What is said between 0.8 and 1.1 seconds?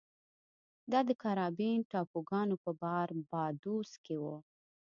دا